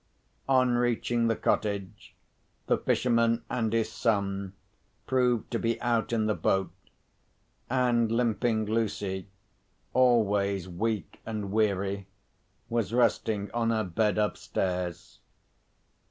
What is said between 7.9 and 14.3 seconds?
Limping Lucy, always weak and weary, was resting on her bed